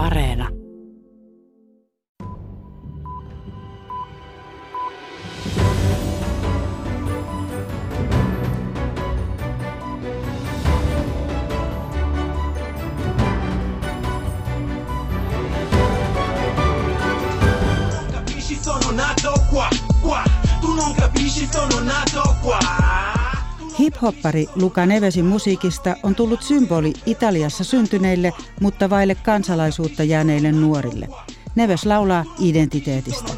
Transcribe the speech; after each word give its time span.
Areena. 0.00 0.59
Hip-hoppari 24.00 24.46
Luca 24.54 24.86
Nevesin 24.86 25.24
musiikista 25.24 25.96
on 26.02 26.14
tullut 26.14 26.42
symboli 26.42 26.92
Italiassa 27.06 27.64
syntyneille, 27.64 28.32
mutta 28.60 28.90
vaille 28.90 29.14
kansalaisuutta 29.14 30.04
jääneille 30.04 30.52
nuorille. 30.52 31.08
Neves 31.54 31.86
laulaa 31.86 32.24
identiteetistä. 32.38 33.32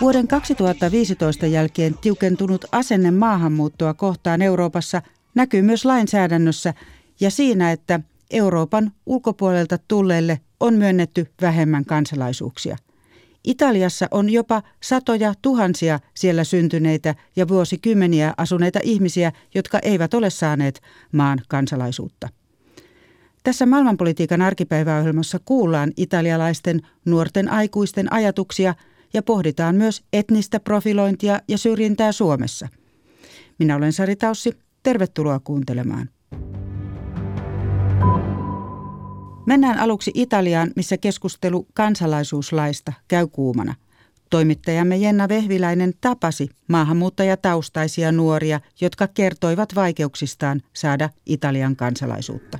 Vuoden 0.00 0.28
2015 0.28 1.46
jälkeen 1.46 1.94
tiukentunut 1.98 2.64
asenne 2.72 3.10
maahanmuuttoa 3.10 3.94
kohtaan 3.94 4.42
Euroopassa 4.42 5.02
näkyy 5.34 5.62
myös 5.62 5.84
lainsäädännössä 5.84 6.74
ja 7.20 7.30
siinä, 7.30 7.72
että 7.72 8.00
Euroopan 8.30 8.92
ulkopuolelta 9.06 9.78
tulleille 9.88 10.40
on 10.60 10.74
myönnetty 10.74 11.26
vähemmän 11.42 11.84
kansalaisuuksia. 11.84 12.76
Italiassa 13.44 14.08
on 14.10 14.30
jopa 14.30 14.62
satoja 14.82 15.34
tuhansia 15.42 16.00
siellä 16.14 16.44
syntyneitä 16.44 17.14
ja 17.36 17.48
vuosikymmeniä 17.48 18.34
asuneita 18.36 18.78
ihmisiä, 18.82 19.32
jotka 19.54 19.78
eivät 19.82 20.14
ole 20.14 20.30
saaneet 20.30 20.80
maan 21.12 21.40
kansalaisuutta. 21.48 22.28
Tässä 23.44 23.66
maailmanpolitiikan 23.66 24.42
arkipäiväohjelmassa 24.42 25.38
kuullaan 25.44 25.92
italialaisten 25.96 26.80
nuorten 27.04 27.52
aikuisten 27.52 28.12
ajatuksia 28.12 28.74
ja 29.12 29.22
pohditaan 29.22 29.74
myös 29.74 30.02
etnistä 30.12 30.60
profilointia 30.60 31.40
ja 31.48 31.58
syrjintää 31.58 32.12
Suomessa. 32.12 32.68
Minä 33.58 33.76
olen 33.76 33.92
Sari 33.92 34.16
Taussi. 34.16 34.52
Tervetuloa 34.82 35.40
kuuntelemaan. 35.44 36.08
Mennään 39.46 39.78
aluksi 39.78 40.10
Italiaan, 40.14 40.70
missä 40.76 40.96
keskustelu 40.96 41.66
kansalaisuuslaista 41.74 42.92
käy 43.08 43.26
kuumana. 43.26 43.74
Toimittajamme 44.30 44.96
Jenna 44.96 45.28
Vehviläinen 45.28 45.92
tapasi 46.00 46.48
maahanmuuttajataustaisia 46.68 48.12
nuoria, 48.12 48.60
jotka 48.80 49.08
kertoivat 49.08 49.74
vaikeuksistaan 49.74 50.60
saada 50.72 51.10
Italian 51.26 51.76
kansalaisuutta. 51.76 52.58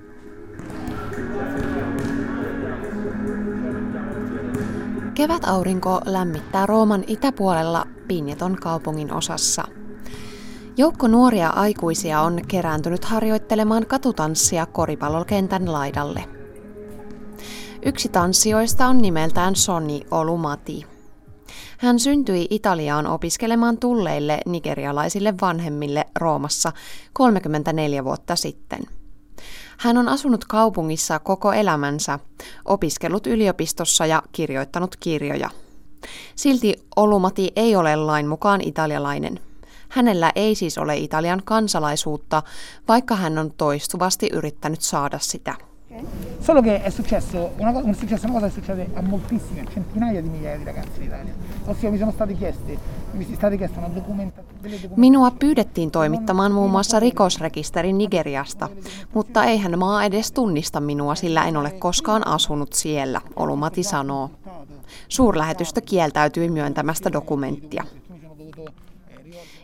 Kevätaurinko 5.14 6.00
lämmittää 6.04 6.66
Rooman 6.66 7.04
itäpuolella 7.06 7.86
Pinjeton 8.08 8.56
kaupungin 8.56 9.12
osassa. 9.12 9.64
Joukko 10.76 11.08
nuoria 11.08 11.48
aikuisia 11.48 12.20
on 12.20 12.40
kerääntynyt 12.48 13.04
harjoittelemaan 13.04 13.86
katutanssia 13.86 14.66
koripallokentän 14.66 15.72
laidalle– 15.72 16.24
Yksi 17.82 18.08
tanssijoista 18.08 18.86
on 18.86 18.98
nimeltään 18.98 19.56
Sonni 19.56 20.06
Olumati. 20.10 20.86
Hän 21.78 21.98
syntyi 22.00 22.46
Italiaan 22.50 23.06
opiskelemaan 23.06 23.78
tulleille 23.78 24.40
nigerialaisille 24.46 25.34
vanhemmille 25.40 26.04
Roomassa 26.18 26.72
34 27.12 28.04
vuotta 28.04 28.36
sitten. 28.36 28.80
Hän 29.78 29.96
on 29.96 30.08
asunut 30.08 30.44
kaupungissa 30.44 31.18
koko 31.18 31.52
elämänsä, 31.52 32.18
opiskellut 32.64 33.26
yliopistossa 33.26 34.06
ja 34.06 34.22
kirjoittanut 34.32 34.96
kirjoja. 34.96 35.50
Silti 36.36 36.74
Olumati 36.96 37.52
ei 37.56 37.76
ole 37.76 37.96
lain 37.96 38.28
mukaan 38.28 38.60
italialainen. 38.60 39.40
Hänellä 39.88 40.32
ei 40.34 40.54
siis 40.54 40.78
ole 40.78 40.96
Italian 40.96 41.42
kansalaisuutta, 41.44 42.42
vaikka 42.88 43.16
hän 43.16 43.38
on 43.38 43.52
toistuvasti 43.56 44.28
yrittänyt 44.32 44.80
saada 44.80 45.18
sitä. 45.18 45.69
Solo 46.38 46.60
che 46.60 46.82
è 46.82 46.90
successo 46.90 47.50
una, 47.56 47.72
cosa, 47.72 47.88
è 47.88 47.92
successo 47.92 48.26
una 48.26 48.34
cosa 48.34 48.46
che 48.46 48.52
succede 48.52 48.90
a 48.94 49.02
moltissime, 49.02 49.66
centinaia 49.72 50.22
di 50.22 50.28
migliaia 50.28 50.56
di 50.56 50.64
ragazzi 50.64 51.00
in 51.00 51.06
Italia. 51.06 51.32
Ossia 51.66 51.90
mi 51.90 51.98
sono 51.98 52.12
stati 52.12 52.36
chiesti, 52.36 52.78
mi 53.12 53.24
si 53.24 53.34
state 53.34 53.56
chieste 53.56 53.78
una 53.78 53.88
documentazione. 53.88 54.48
Minua 54.96 55.30
pyydettiin 55.30 55.90
toimittamaan 55.90 56.52
muun 56.52 56.70
muassa 56.70 57.00
rikosrekisterin 57.00 57.98
Nigeriasta, 57.98 58.68
mutta 59.14 59.44
eihän 59.44 59.78
maa 59.78 60.04
edes 60.04 60.32
tunnista 60.32 60.80
minua, 60.80 61.14
sillä 61.14 61.44
en 61.48 61.56
ole 61.56 61.70
koskaan 61.70 62.26
asunut 62.26 62.72
siellä, 62.72 63.20
Olumati 63.36 63.82
sanoo. 63.82 64.30
Suurlähetystö 65.08 65.80
kieltäytyi 65.80 66.50
myöntämästä 66.50 67.12
dokumenttia. 67.12 67.84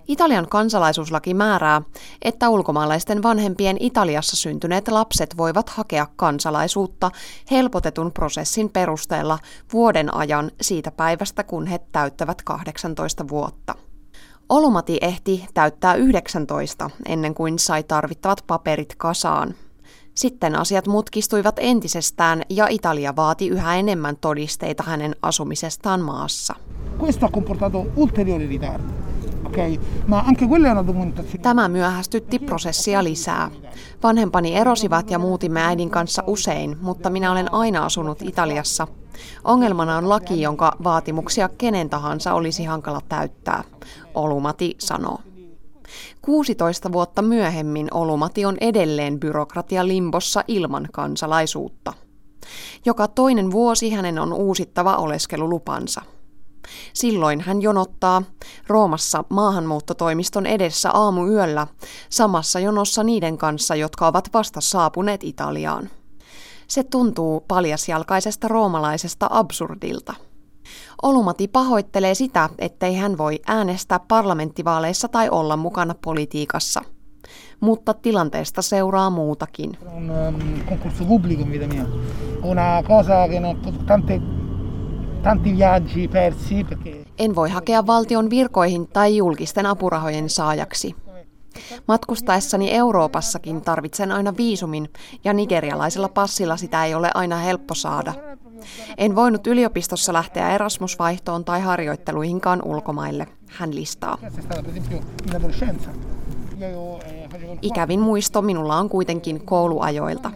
Italian 0.08 0.48
kansalaisuuslaki 0.48 1.34
määrää, 1.34 1.82
että 2.22 2.48
ulkomaalaisten 2.48 3.22
vanhempien 3.22 3.76
Italiassa 3.80 4.36
syntyneet 4.36 4.88
lapset 4.88 5.36
voivat 5.36 5.68
hakea 5.68 6.06
kansalaisuutta 6.16 7.10
helpotetun 7.50 8.12
prosessin 8.12 8.70
perusteella 8.70 9.38
vuoden 9.72 10.14
ajan 10.14 10.50
siitä 10.60 10.90
päivästä, 10.90 11.44
kun 11.44 11.66
he 11.66 11.80
täyttävät 11.92 12.42
18 12.42 13.28
vuotta. 13.28 13.74
Olumati 14.48 14.98
ehti 15.00 15.46
täyttää 15.54 15.94
19 15.94 16.90
ennen 17.06 17.34
kuin 17.34 17.58
sai 17.58 17.82
tarvittavat 17.82 18.44
paperit 18.46 18.94
kasaan. 18.96 19.54
Sitten 20.14 20.58
asiat 20.58 20.86
mutkistuivat 20.86 21.56
entisestään 21.58 22.42
ja 22.50 22.66
Italia 22.70 23.16
vaati 23.16 23.48
yhä 23.48 23.76
enemmän 23.76 24.16
todisteita 24.20 24.82
hänen 24.82 25.16
asumisestaan 25.22 26.00
maassa. 26.00 26.54
Questo 27.02 27.26
ha 27.26 27.32
comportato 27.32 27.86
ulteriori 27.96 28.46
ritardi. 28.46 29.15
Okay. 29.46 29.78
Documentazione. 30.86 31.42
Tämä 31.42 31.68
myöhästytti 31.68 32.38
prosessia 32.38 33.04
lisää. 33.04 33.50
Vanhempani 34.02 34.56
erosivat 34.56 35.10
ja 35.10 35.18
muutimme 35.18 35.62
äidin 35.62 35.90
kanssa 35.90 36.22
usein, 36.26 36.76
mutta 36.80 37.10
minä 37.10 37.32
olen 37.32 37.54
aina 37.54 37.84
asunut 37.84 38.22
Italiassa. 38.22 38.86
Ongelmana 39.44 39.96
on 39.96 40.08
laki, 40.08 40.40
jonka 40.40 40.76
vaatimuksia 40.84 41.48
kenen 41.58 41.90
tahansa 41.90 42.34
olisi 42.34 42.64
hankala 42.64 43.00
täyttää, 43.08 43.64
Olumati 44.14 44.74
sanoo. 44.78 45.18
16 46.22 46.92
vuotta 46.92 47.22
myöhemmin 47.22 47.88
Olumati 47.94 48.44
on 48.44 48.56
edelleen 48.60 49.20
byrokratia 49.20 49.86
limbossa 49.86 50.44
ilman 50.48 50.88
kansalaisuutta. 50.92 51.92
Joka 52.84 53.08
toinen 53.08 53.50
vuosi 53.50 53.90
hänen 53.90 54.18
on 54.18 54.32
uusittava 54.32 54.96
oleskelulupansa. 54.96 56.02
Silloin 56.92 57.40
hän 57.40 57.62
jonottaa 57.62 58.22
Roomassa 58.66 59.24
maahanmuuttotoimiston 59.28 60.46
edessä 60.46 60.90
aamuyöllä 60.90 61.66
samassa 62.10 62.60
jonossa 62.60 63.04
niiden 63.04 63.38
kanssa, 63.38 63.74
jotka 63.74 64.06
ovat 64.06 64.28
vasta 64.34 64.60
saapuneet 64.60 65.24
Italiaan. 65.24 65.90
Se 66.68 66.82
tuntuu 66.82 67.44
paljasjalkaisesta 67.48 68.48
roomalaisesta 68.48 69.26
absurdilta. 69.30 70.14
Olumati 71.02 71.48
pahoittelee 71.48 72.14
sitä, 72.14 72.50
ettei 72.58 72.94
hän 72.94 73.18
voi 73.18 73.40
äänestää 73.46 74.00
parlamenttivaaleissa 74.08 75.08
tai 75.08 75.28
olla 75.30 75.56
mukana 75.56 75.94
politiikassa. 76.04 76.82
Mutta 77.60 77.94
tilanteesta 77.94 78.62
seuraa 78.62 79.10
muutakin. 79.10 79.78
Un 79.96 80.10
um, 80.10 80.38
tanti 85.22 85.56
viaggi 85.56 86.08
persi 86.08 86.64
perché... 86.64 87.04
En 87.18 87.34
voi 87.34 87.50
hakea 87.50 87.86
valtion 87.86 88.30
virkoihin 88.30 88.88
tai 88.88 89.16
julkisten 89.16 89.66
apurahojen 89.66 90.30
saajaksi. 90.30 90.94
Matkustaessani 91.88 92.72
Euroopassakin 92.72 93.62
tarvitsen 93.62 94.12
aina 94.12 94.36
viisumin 94.36 94.88
ja 95.24 95.32
nigerialaisella 95.32 96.08
passilla 96.08 96.56
sitä 96.56 96.84
ei 96.84 96.94
ole 96.94 97.10
aina 97.14 97.36
helppo 97.36 97.74
saada. 97.74 98.14
En 98.98 99.16
voinut 99.16 99.46
yliopistossa 99.46 100.12
lähteä 100.12 100.54
Erasmusvaihtoon 100.54 101.44
tai 101.44 101.60
harjoitteluihinkaan 101.60 102.62
ulkomaille, 102.64 103.26
hän 103.48 103.74
listaa. 103.74 104.18
Ikävin 107.62 108.00
muisto 108.00 108.42
minulla 108.42 108.76
on 108.76 108.88
kuitenkin 108.88 109.46
kouluajoilta. 109.46 110.30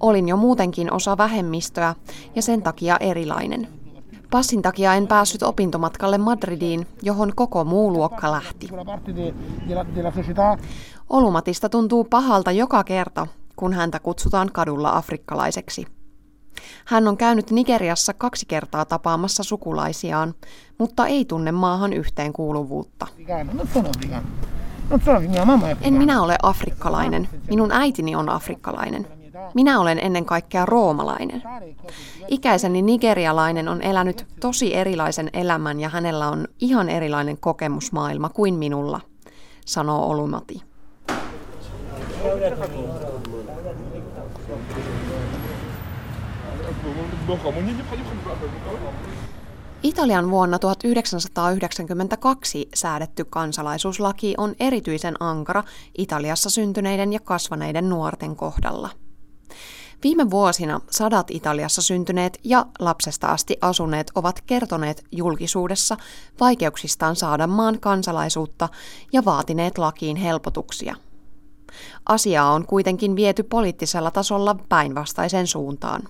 Olin 0.00 0.28
jo 0.28 0.36
muutenkin 0.36 0.92
osa 0.92 1.18
vähemmistöä 1.18 1.94
ja 2.34 2.42
sen 2.42 2.62
takia 2.62 2.96
erilainen. 3.00 3.68
Passin 4.30 4.62
takia 4.62 4.94
en 4.94 5.06
päässyt 5.06 5.42
opintomatkalle 5.42 6.18
Madridiin, 6.18 6.86
johon 7.02 7.32
koko 7.34 7.64
muu 7.64 7.92
luokka 7.92 8.32
lähti. 8.32 8.68
Olumatista 11.10 11.68
tuntuu 11.68 12.04
pahalta 12.04 12.52
joka 12.52 12.84
kerta, 12.84 13.26
kun 13.56 13.72
häntä 13.72 14.00
kutsutaan 14.00 14.50
kadulla 14.52 14.96
afrikkalaiseksi. 14.96 15.86
Hän 16.84 17.08
on 17.08 17.16
käynyt 17.16 17.50
Nigeriassa 17.50 18.14
kaksi 18.14 18.46
kertaa 18.46 18.84
tapaamassa 18.84 19.42
sukulaisiaan, 19.42 20.34
mutta 20.78 21.06
ei 21.06 21.24
tunne 21.24 21.52
maahan 21.52 21.92
yhteenkuuluvuutta. 21.92 23.06
En 25.82 25.94
minä 25.94 26.22
ole 26.22 26.36
afrikkalainen. 26.42 27.28
Minun 27.48 27.72
äitini 27.72 28.16
on 28.16 28.28
afrikkalainen. 28.28 29.15
Minä 29.54 29.80
olen 29.80 29.98
ennen 29.98 30.24
kaikkea 30.24 30.66
roomalainen. 30.66 31.42
Ikäiseni 32.28 32.82
nigerialainen 32.82 33.68
on 33.68 33.82
elänyt 33.82 34.26
tosi 34.40 34.74
erilaisen 34.74 35.30
elämän 35.32 35.80
ja 35.80 35.88
hänellä 35.88 36.28
on 36.28 36.48
ihan 36.60 36.88
erilainen 36.88 37.38
kokemusmaailma 37.38 38.28
kuin 38.28 38.54
minulla, 38.54 39.00
sanoo 39.66 40.10
Olumati. 40.10 40.62
Italian 49.82 50.30
vuonna 50.30 50.58
1992 50.58 52.68
säädetty 52.74 53.24
kansalaisuuslaki 53.24 54.34
on 54.38 54.54
erityisen 54.60 55.14
ankara 55.20 55.64
Italiassa 55.98 56.50
syntyneiden 56.50 57.12
ja 57.12 57.20
kasvaneiden 57.20 57.88
nuorten 57.88 58.36
kohdalla. 58.36 59.05
Viime 60.02 60.30
vuosina 60.30 60.80
sadat 60.90 61.30
Italiassa 61.30 61.82
syntyneet 61.82 62.38
ja 62.44 62.66
lapsesta 62.78 63.26
asti 63.26 63.56
asuneet 63.60 64.10
ovat 64.14 64.40
kertoneet 64.46 65.04
julkisuudessa 65.12 65.96
vaikeuksistaan 66.40 67.16
saada 67.16 67.46
maan 67.46 67.80
kansalaisuutta 67.80 68.68
ja 69.12 69.24
vaatineet 69.24 69.78
lakiin 69.78 70.16
helpotuksia. 70.16 70.96
Asiaa 72.08 72.52
on 72.52 72.66
kuitenkin 72.66 73.16
viety 73.16 73.42
poliittisella 73.42 74.10
tasolla 74.10 74.56
päinvastaiseen 74.68 75.46
suuntaan. 75.46 76.02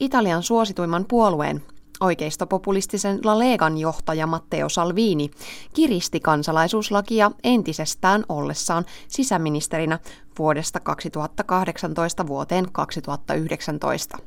Italian 0.00 0.42
suosituimman 0.42 1.04
puolueen, 1.08 1.62
oikeistopopulistisen 2.00 3.18
La 3.24 3.38
Legan 3.38 3.78
johtaja 3.78 4.26
Matteo 4.26 4.68
Salvini 4.68 5.30
kiristi 5.74 6.20
kansalaisuuslakia 6.20 7.30
entisestään 7.44 8.24
ollessaan 8.28 8.84
sisäministerinä 9.08 9.98
vuodesta 10.38 10.80
2018 10.80 12.26
vuoteen 12.26 12.72
2019. 12.72 14.18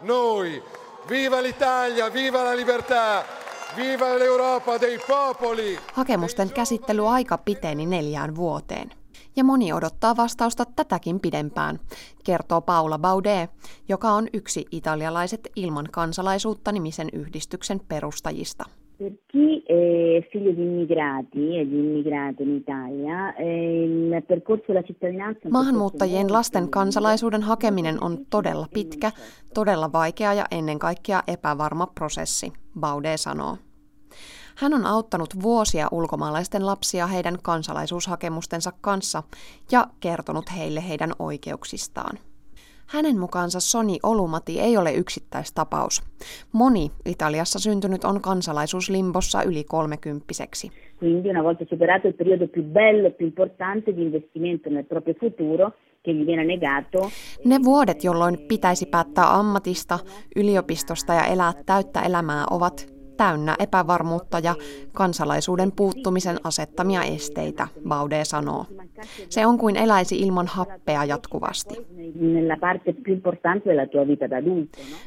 Noi. 0.00 0.62
Viva 1.08 1.42
l'Italia, 1.42 2.12
viva 2.12 2.44
la 2.44 2.56
libertà! 2.56 3.24
Viva 3.76 4.18
l'Europa 4.18 4.80
dei 4.80 4.98
popoli! 4.98 5.78
Hakemusten 5.92 6.50
käsittelyaika 6.50 7.38
piteni 7.38 7.86
neljään 7.86 8.36
vuoteen 8.36 8.99
ja 9.36 9.44
moni 9.44 9.72
odottaa 9.72 10.16
vastausta 10.16 10.64
tätäkin 10.76 11.20
pidempään, 11.20 11.78
kertoo 12.24 12.60
Paula 12.60 12.98
Baudet, 12.98 13.50
joka 13.88 14.08
on 14.10 14.28
yksi 14.32 14.66
italialaiset 14.70 15.48
ilman 15.56 15.88
kansalaisuutta 15.92 16.72
nimisen 16.72 17.08
yhdistyksen 17.12 17.80
perustajista. 17.88 18.64
Per 18.98 19.12
chi 19.32 19.62
è 19.66 20.20
figlio 20.30 20.52
di 20.52 20.62
immigrati 20.62 21.58
e 21.58 21.64
di 21.64 21.78
immigrate 21.78 22.42
in 22.42 22.56
Italia, 22.56 23.34
eh, 23.34 23.84
il 23.84 24.22
percorso 24.26 24.72
cittadinanza... 24.82 25.48
Maahanmuuttajien 25.50 26.32
lasten 26.32 26.70
kansalaisuuden 26.70 27.42
hakeminen 27.42 28.04
on 28.04 28.18
todella 28.30 28.66
pitkä, 28.74 29.12
todella 29.54 29.92
vaikea 29.92 30.34
ja 30.34 30.44
ennen 30.50 30.78
kaikkea 30.78 31.22
epävarma 31.26 31.86
prosessi, 31.86 32.52
Baudet 32.80 33.20
sanoo. 33.20 33.56
Hän 34.56 34.74
on 34.74 34.86
auttanut 34.86 35.42
vuosia 35.42 35.88
ulkomaalaisten 35.92 36.66
lapsia 36.66 37.06
heidän 37.06 37.38
kansalaisuushakemustensa 37.42 38.72
kanssa 38.80 39.22
ja 39.72 39.86
kertonut 40.00 40.44
heille 40.56 40.88
heidän 40.88 41.12
oikeuksistaan. 41.18 42.18
Hänen 42.86 43.18
mukaansa 43.18 43.60
Soni 43.60 43.98
Olumati 44.02 44.60
ei 44.60 44.76
ole 44.76 44.92
yksittäistapaus. 44.92 46.02
Moni 46.52 46.90
Italiassa 47.04 47.58
syntynyt 47.58 48.04
on 48.04 48.20
kansalaisuuslimbossa 48.20 49.42
yli 49.42 49.64
kolmekymppiseksi. 49.64 50.70
Quindi 51.00 51.28
una 51.28 51.42
volta 51.42 51.64
superato 51.70 52.08
il 52.08 52.14
periodo 52.14 52.46
più 52.46 52.62
bello, 52.62 53.10
più 53.10 53.26
importante 53.26 53.96
di 53.96 54.02
investimento 54.02 54.70
nel 54.70 54.84
proprio 54.84 55.14
futuro, 55.14 55.72
ne 57.44 57.62
vuodet, 57.64 58.04
jolloin 58.04 58.38
pitäisi 58.48 58.86
päättää 58.86 59.38
ammatista, 59.38 59.98
yliopistosta 60.36 61.14
ja 61.14 61.24
elää 61.24 61.52
täyttä 61.66 62.00
elämää, 62.00 62.44
ovat 62.50 62.99
täynnä 63.20 63.56
epävarmuutta 63.58 64.38
ja 64.38 64.54
kansalaisuuden 64.92 65.72
puuttumisen 65.72 66.36
asettamia 66.44 67.02
esteitä, 67.02 67.68
Baude 67.88 68.24
sanoo. 68.24 68.66
Se 69.28 69.46
on 69.46 69.58
kuin 69.58 69.76
eläisi 69.76 70.20
ilman 70.20 70.46
happea 70.46 71.04
jatkuvasti. 71.04 71.74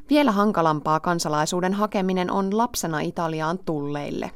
Vielä 0.10 0.32
hankalampaa 0.32 1.00
kansalaisuuden 1.00 1.74
hakeminen 1.74 2.32
on 2.32 2.58
lapsena 2.58 3.00
Italiaan 3.00 3.60
tulleille. 3.66 4.32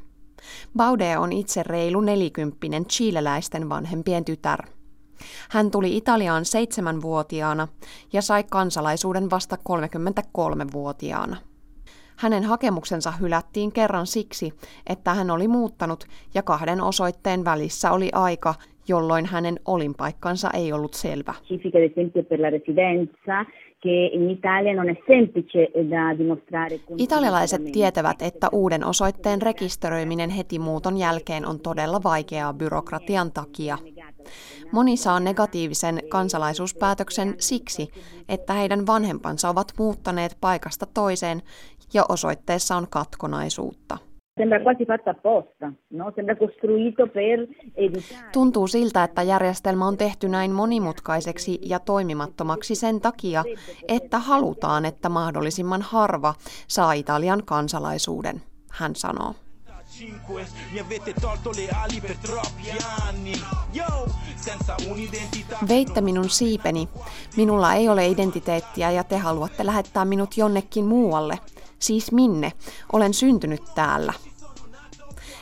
Baude 0.78 1.18
on 1.18 1.32
itse 1.32 1.64
reilu 1.64 2.02
nelikymppinen 2.02 2.86
chileläisten 2.86 3.70
vanhempien 3.70 4.26
tytär. 4.26 4.60
Hän 5.50 5.72
tuli 5.72 5.98
Italiaan 5.98 6.46
seitsemänvuotiaana 6.46 7.68
ja 8.14 8.22
sai 8.22 8.44
kansalaisuuden 8.44 9.30
vasta 9.30 9.58
33-vuotiaana. 9.70 11.38
Hänen 12.18 12.44
hakemuksensa 12.44 13.12
hylättiin 13.12 13.72
kerran 13.72 14.08
siksi, 14.08 14.54
että 14.90 15.14
hän 15.14 15.32
oli 15.32 15.48
muuttanut 15.48 16.04
ja 16.34 16.44
kahden 16.44 16.82
osoitteen 16.82 17.46
välissä 17.46 17.92
oli 17.92 18.10
aika, 18.14 18.54
jolloin 18.88 19.26
hänen 19.26 19.60
olinpaikkansa 19.66 20.50
ei 20.54 20.74
ollut 20.74 20.94
selvä. 20.94 21.34
Italialaiset 26.98 27.62
tietävät, 27.72 28.22
että 28.22 28.48
uuden 28.52 28.86
osoitteen 28.86 29.42
rekisteröiminen 29.42 30.30
heti 30.30 30.60
muuton 30.60 30.98
jälkeen 30.98 31.46
on 31.46 31.60
todella 31.60 32.04
vaikeaa 32.04 32.54
byrokratian 32.54 33.32
takia. 33.32 33.78
Moni 34.72 34.98
saa 34.98 35.20
negatiivisen 35.20 36.00
kansalaisuuspäätöksen 36.10 37.36
siksi, 37.38 37.88
että 38.30 38.54
heidän 38.54 38.88
vanhempansa 38.88 39.50
ovat 39.50 39.68
muuttaneet 39.80 40.38
paikasta 40.42 40.86
toiseen 40.94 41.42
ja 41.94 42.06
osoitteessa 42.10 42.76
on 42.76 42.88
katkonaisuutta. 42.90 43.98
No? 45.92 46.12
Tuntuu 48.34 48.68
siltä, 48.68 49.04
että 49.04 49.24
järjestelmä 49.24 49.88
on 49.88 49.98
tehty 49.98 50.30
näin 50.30 50.52
monimutkaiseksi 50.52 51.60
ja 51.62 51.80
toimimattomaksi 51.80 52.76
sen 52.76 53.02
takia, 53.02 53.44
että 53.88 54.20
halutaan, 54.20 54.86
että 54.86 55.10
mahdollisimman 55.10 55.82
harva 55.82 56.34
saa 56.68 56.94
Italian 56.94 57.44
kansalaisuuden, 57.46 58.42
hän 58.72 58.96
sanoo. 58.96 59.34
Veitte 65.68 66.02
minun 66.02 66.30
siipeni. 66.30 66.90
Minulla 67.38 67.74
ei 67.74 67.90
ole 67.90 68.08
identiteettiä 68.08 68.92
ja 68.92 69.04
te 69.04 69.18
haluatte 69.18 69.66
lähettää 69.66 70.06
minut 70.06 70.38
jonnekin 70.38 70.86
muualle. 70.86 71.40
Siis 71.80 72.12
minne? 72.12 72.54
Olen 72.94 73.14
syntynyt 73.14 73.64
täällä. 73.76 74.14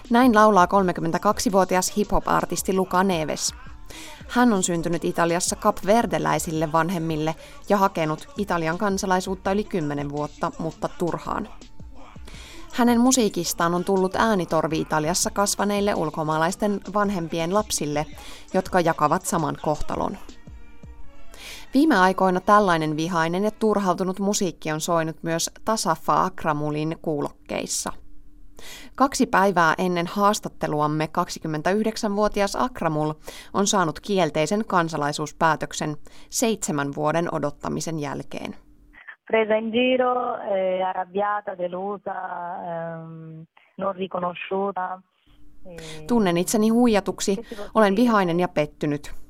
Näin 0.10 0.36
laulaa 0.36 0.66
32-vuotias 0.66 1.98
hip-hop-artisti 1.98 2.74
Luca 2.74 3.04
Neves. 3.04 3.54
Hän 4.28 4.54
on 4.54 4.64
syntynyt 4.64 5.06
Italiassa 5.06 5.56
kapverdeläisille 5.56 6.72
vanhemmille 6.72 7.36
ja 7.70 7.78
hakenut 7.78 8.28
Italian 8.38 8.78
kansalaisuutta 8.78 9.52
yli 9.52 9.64
10 9.64 10.10
vuotta, 10.10 10.52
mutta 10.60 10.90
turhaan. 10.98 11.50
Hänen 12.74 13.00
musiikistaan 13.00 13.74
on 13.74 13.84
tullut 13.84 14.16
äänitorvi 14.16 14.80
Italiassa 14.80 15.32
kasvaneille 15.32 15.96
ulkomaalaisten 15.96 16.82
vanhempien 16.94 17.54
lapsille, 17.54 18.06
jotka 18.54 18.80
jakavat 18.80 19.26
saman 19.26 19.58
kohtalon. 19.62 20.18
Viime 21.76 21.96
aikoina 22.00 22.40
tällainen 22.40 22.98
vihainen 22.98 23.44
ja 23.44 23.52
turhautunut 23.60 24.20
musiikki 24.20 24.72
on 24.72 24.82
soinut 24.82 25.24
myös 25.24 25.52
Tasafa 25.66 26.24
Akramulin 26.24 26.96
kuulokkeissa. 27.02 27.92
Kaksi 28.96 29.28
päivää 29.28 29.74
ennen 29.78 30.08
haastatteluamme 30.08 31.10
29-vuotias 31.18 32.56
Akramul 32.60 33.14
on 33.54 33.68
saanut 33.68 34.00
kielteisen 34.00 34.66
kansalaisuuspäätöksen 34.68 35.96
seitsemän 36.30 36.88
vuoden 36.96 37.34
odottamisen 37.34 38.00
jälkeen. 38.00 38.56
Presa 39.28 39.56
in 39.56 39.70
giro, 39.70 40.36
eh, 40.36 40.88
arrabbiata, 40.88 41.58
delusa, 41.58 42.12
eh, 42.12 43.48
non 43.78 43.96
riconosciuta. 43.96 45.02
Eh, 45.66 46.06
Tunnen 46.08 46.38
itseni 46.38 46.70
huijatuksi, 46.70 47.38
olen 47.74 47.96
vihainen 47.96 48.40
ja 48.40 48.48
pettynyt. 48.48 49.25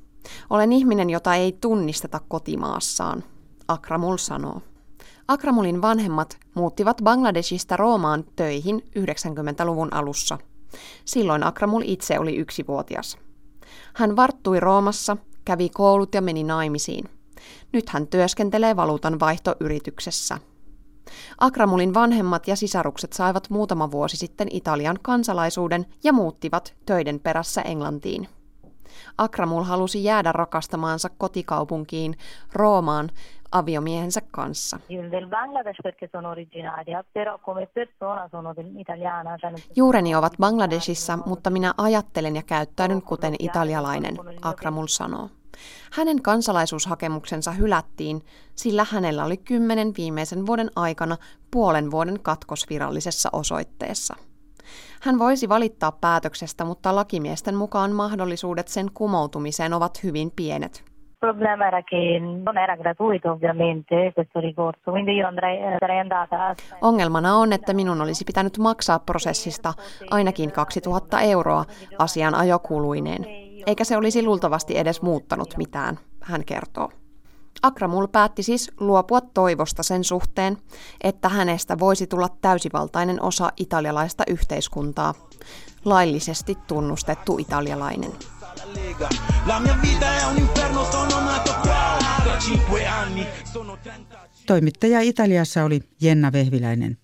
Olen 0.50 0.72
ihminen, 0.72 1.10
jota 1.10 1.34
ei 1.34 1.58
tunnisteta 1.60 2.20
kotimaassaan, 2.28 3.24
Akramul 3.68 4.16
sanoo. 4.16 4.62
Akramulin 5.28 5.82
vanhemmat 5.82 6.38
muuttivat 6.54 7.00
Bangladesista 7.04 7.76
Roomaan 7.76 8.24
töihin 8.36 8.82
90-luvun 8.98 9.92
alussa. 9.92 10.38
Silloin 11.04 11.42
Akramul 11.42 11.82
itse 11.84 12.18
oli 12.18 12.36
yksivuotias. 12.36 13.18
Hän 13.94 14.16
varttui 14.16 14.60
Roomassa, 14.60 15.16
kävi 15.44 15.68
koulut 15.68 16.14
ja 16.14 16.22
meni 16.22 16.44
naimisiin. 16.44 17.04
Nyt 17.72 17.88
hän 17.88 18.06
työskentelee 18.06 18.76
valuutan 18.76 19.20
vaihtoyrityksessä. 19.20 20.38
Akramulin 21.38 21.94
vanhemmat 21.94 22.48
ja 22.48 22.56
sisarukset 22.56 23.12
saivat 23.12 23.50
muutama 23.50 23.90
vuosi 23.90 24.16
sitten 24.16 24.48
Italian 24.50 24.98
kansalaisuuden 25.02 25.86
ja 26.04 26.12
muuttivat 26.12 26.74
töiden 26.86 27.20
perässä 27.20 27.62
Englantiin. 27.62 28.28
Akramul 29.18 29.62
halusi 29.62 30.04
jäädä 30.04 30.32
rakastamaansa 30.32 31.08
kotikaupunkiin 31.18 32.14
Roomaan 32.52 33.10
aviomiehensä 33.52 34.20
kanssa. 34.30 34.80
Juureni 39.76 40.14
ovat 40.14 40.32
Bangladesissa, 40.40 41.18
mutta 41.26 41.50
minä 41.50 41.74
ajattelen 41.78 42.36
ja 42.36 42.42
käyttäydyn 42.42 43.02
kuten 43.02 43.34
italialainen, 43.38 44.16
Akramul 44.42 44.86
sanoo. 44.86 45.28
Hänen 45.92 46.22
kansalaisuushakemuksensa 46.22 47.50
hylättiin, 47.50 48.22
sillä 48.54 48.86
hänellä 48.90 49.24
oli 49.24 49.36
kymmenen 49.36 49.92
viimeisen 49.96 50.46
vuoden 50.46 50.70
aikana 50.76 51.16
puolen 51.50 51.90
vuoden 51.90 52.20
katkos 52.22 52.70
virallisessa 52.70 53.30
osoitteessa. 53.32 54.16
Hän 55.06 55.18
voisi 55.18 55.48
valittaa 55.48 55.92
päätöksestä, 55.92 56.64
mutta 56.64 56.94
lakimiesten 56.94 57.54
mukaan 57.54 57.92
mahdollisuudet 57.92 58.68
sen 58.68 58.86
kumoutumiseen 58.94 59.72
ovat 59.72 60.02
hyvin 60.02 60.30
pienet. 60.36 60.84
problema 61.18 61.66
era 61.66 61.82
che 61.82 62.18
non 62.20 62.56
era 62.56 62.76
gratuito 62.76 63.30
ovviamente 63.30 64.12
questo 64.14 64.38
ricorso, 64.40 64.90
quindi 64.90 65.12
io 65.14 65.26
andrei, 65.26 65.58
sarei 65.78 65.98
andata... 65.98 66.54
Ongelmana 66.80 67.36
on, 67.36 67.52
että 67.52 67.74
minun 67.74 68.00
olisi 68.00 68.24
pitänyt 68.24 68.58
maksaa 68.58 68.98
prosessista 68.98 69.72
ainakin 70.10 70.52
2000 70.52 71.20
euroa 71.20 71.64
asian 71.98 72.34
ajokuluineen, 72.34 73.26
eikä 73.66 73.84
se 73.84 73.96
olisi 73.96 74.22
luultavasti 74.22 74.78
edes 74.78 75.02
muuttanut 75.02 75.56
mitään, 75.56 75.98
hän 76.22 76.44
kertoo. 76.44 76.88
Akramul 77.62 78.06
päätti 78.06 78.42
siis 78.42 78.70
luopua 78.80 79.20
toivosta 79.20 79.82
sen 79.82 80.04
suhteen, 80.04 80.58
että 81.00 81.28
hänestä 81.28 81.78
voisi 81.78 82.06
tulla 82.06 82.28
täysivaltainen 82.40 83.22
osa 83.22 83.52
italialaista 83.56 84.24
yhteiskuntaa, 84.28 85.14
laillisesti 85.84 86.58
tunnustettu 86.66 87.38
italialainen. 87.38 88.12
Toimittaja 94.46 95.00
Italiassa 95.00 95.64
oli 95.64 95.80
Jenna 96.00 96.32
Vehviläinen. 96.32 96.98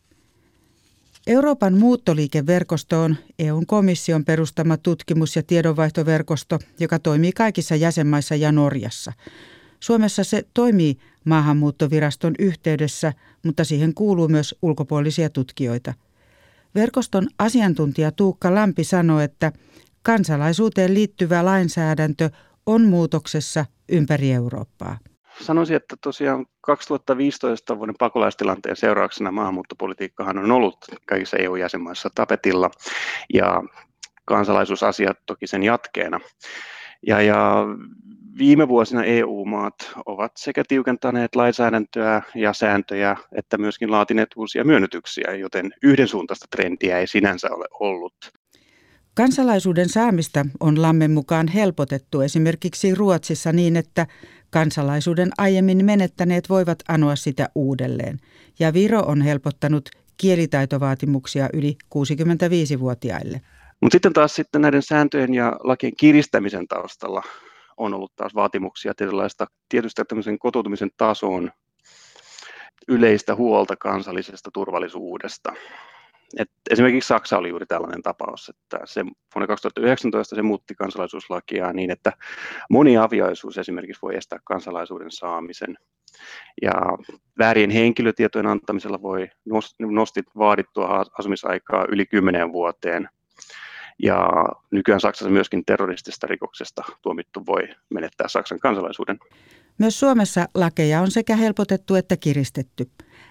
Euroopan 1.26 1.78
muuttoliikeverkosto 1.78 3.02
on 3.02 3.16
EUn 3.38 3.66
komission 3.66 4.24
perustama 4.24 4.76
tutkimus- 4.76 5.36
ja 5.36 5.42
tiedonvaihtoverkosto, 5.42 6.58
joka 6.80 6.98
toimii 6.98 7.32
kaikissa 7.32 7.76
jäsenmaissa 7.76 8.34
ja 8.34 8.52
Norjassa– 8.52 9.12
Suomessa 9.82 10.24
se 10.24 10.42
toimii 10.54 10.98
maahanmuuttoviraston 11.24 12.34
yhteydessä, 12.38 13.12
mutta 13.44 13.64
siihen 13.64 13.94
kuuluu 13.94 14.28
myös 14.28 14.54
ulkopuolisia 14.62 15.30
tutkijoita. 15.30 15.94
Verkoston 16.74 17.28
asiantuntija 17.38 18.12
Tuukka 18.12 18.54
Lampi 18.54 18.84
sanoi, 18.84 19.24
että 19.24 19.52
kansalaisuuteen 20.02 20.94
liittyvä 20.94 21.44
lainsäädäntö 21.44 22.30
on 22.66 22.84
muutoksessa 22.84 23.64
ympäri 23.88 24.32
Eurooppaa. 24.32 24.98
Sanoisin, 25.40 25.76
että 25.76 25.96
tosiaan 26.00 26.46
2015 26.60 27.78
vuoden 27.78 27.94
pakolaistilanteen 27.98 28.76
seurauksena 28.76 29.32
maahanmuuttopolitiikkahan 29.32 30.38
on 30.38 30.52
ollut 30.52 30.78
kaikissa 31.06 31.36
EU-jäsenmaissa 31.36 32.10
tapetilla 32.14 32.70
ja 33.34 33.62
kansalaisuusasiat 34.24 35.18
toki 35.26 35.46
sen 35.46 35.62
jatkeena. 35.62 36.20
Ja, 37.06 37.22
ja 37.22 37.66
viime 38.38 38.68
vuosina 38.68 39.04
EU-maat 39.04 39.74
ovat 40.06 40.32
sekä 40.36 40.64
tiukentaneet 40.68 41.36
lainsäädäntöä 41.36 42.22
ja 42.34 42.52
sääntöjä, 42.52 43.16
että 43.36 43.58
myöskin 43.58 43.90
laatineet 43.90 44.28
uusia 44.36 44.64
myönnytyksiä, 44.64 45.34
joten 45.34 45.70
yhdensuuntaista 45.82 46.46
trendiä 46.50 46.98
ei 46.98 47.06
sinänsä 47.06 47.48
ole 47.50 47.66
ollut. 47.80 48.14
Kansalaisuuden 49.14 49.88
saamista 49.88 50.46
on 50.60 50.82
Lammen 50.82 51.10
mukaan 51.10 51.48
helpotettu 51.48 52.20
esimerkiksi 52.20 52.94
Ruotsissa 52.94 53.52
niin, 53.52 53.76
että 53.76 54.06
kansalaisuuden 54.50 55.30
aiemmin 55.38 55.84
menettäneet 55.84 56.48
voivat 56.48 56.78
anoa 56.88 57.16
sitä 57.16 57.48
uudelleen. 57.54 58.18
Ja 58.58 58.72
Viro 58.72 59.00
on 59.00 59.22
helpottanut 59.22 59.88
kielitaitovaatimuksia 60.16 61.48
yli 61.52 61.76
65-vuotiaille. 61.94 63.40
Mutta 63.80 63.94
sitten 63.94 64.12
taas 64.12 64.34
sitten 64.34 64.60
näiden 64.60 64.82
sääntöjen 64.82 65.34
ja 65.34 65.56
lakien 65.64 65.92
kiristämisen 65.96 66.68
taustalla 66.68 67.22
on 67.76 67.94
ollut 67.94 68.12
taas 68.16 68.34
vaatimuksia 68.34 68.94
tietynlaista 68.94 69.46
tietystä 69.68 70.04
tämmöisen 70.04 70.38
kotoutumisen 70.38 70.90
tasoon 70.96 71.50
yleistä 72.88 73.34
huolta 73.34 73.76
kansallisesta 73.76 74.50
turvallisuudesta. 74.54 75.52
Et 76.38 76.50
esimerkiksi 76.70 77.08
Saksa 77.08 77.38
oli 77.38 77.48
juuri 77.48 77.66
tällainen 77.66 78.02
tapaus, 78.02 78.48
että 78.48 78.78
se 78.84 79.04
vuonna 79.34 79.46
2019 79.46 80.36
se 80.36 80.42
muutti 80.42 80.74
kansalaisuuslakia 80.74 81.72
niin, 81.72 81.90
että 81.90 82.12
moniavioisuus 82.70 83.58
esimerkiksi 83.58 84.02
voi 84.02 84.16
estää 84.16 84.38
kansalaisuuden 84.44 85.10
saamisen. 85.10 85.78
Ja 86.62 86.72
väärien 87.38 87.70
henkilötietojen 87.70 88.46
antamisella 88.46 89.02
voi 89.02 89.28
nosti 89.78 90.22
vaadittua 90.38 91.04
asumisaikaa 91.18 91.84
yli 91.88 92.06
10 92.06 92.52
vuoteen– 92.52 93.08
ja 94.02 94.28
nykyään 94.70 95.00
Saksassa 95.00 95.30
myöskin 95.30 95.64
terroristista 95.64 96.26
rikoksesta 96.26 96.82
tuomittu 97.02 97.46
voi 97.46 97.62
menettää 97.90 98.28
Saksan 98.28 98.58
kansalaisuuden. 98.58 99.18
Myös 99.78 100.00
Suomessa 100.00 100.48
lakeja 100.54 101.00
on 101.00 101.10
sekä 101.10 101.36
helpotettu 101.36 101.94
että 101.94 102.16
kiristetty. 102.16 102.90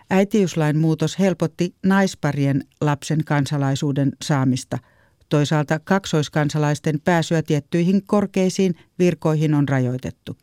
Äitiyslain 0.09 0.77
muutos 0.77 1.19
helpotti 1.19 1.75
naisparien 1.85 2.61
lapsen 2.81 3.23
kansalaisuuden 3.25 4.11
saamista. 4.23 4.77
Toisaalta 5.29 5.79
kaksoiskansalaisten 5.79 7.01
pääsyä 7.01 7.41
tiettyihin 7.41 8.01
korkeisiin 8.07 8.75
virkoihin 8.99 9.53
on 9.53 9.69
rajoitettu. 9.69 10.37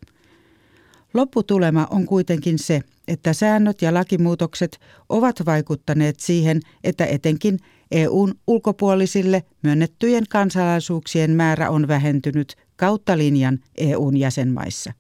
Lopputulema 1.15 1.87
on 1.91 2.07
kuitenkin 2.07 2.59
se, 2.59 2.81
että 3.09 3.33
säännöt 3.33 3.83
ja 3.83 3.95
lakimuutokset 3.95 4.81
ovat 5.09 5.47
vaikuttaneet 5.47 6.21
siihen, 6.21 6.61
että 6.85 7.07
etenkin 7.07 7.59
EUn 7.91 8.35
ulkopuolisille 8.47 9.43
myönnettyjen 9.62 10.25
kansalaisuuksien 10.29 11.31
määrä 11.31 11.71
on 11.71 11.88
vähentynyt 11.88 12.57
kautta 12.77 13.19
linjan 13.19 13.59
EUn 13.79 14.17
jäsenmaissa. 14.17 14.93